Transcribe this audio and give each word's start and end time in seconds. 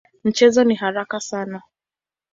Mchezo 0.23 0.63
ni 0.63 0.75
haraka 0.75 1.19
sana. 1.19 1.63